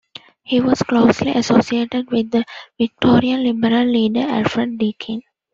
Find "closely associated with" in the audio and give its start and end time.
0.81-2.31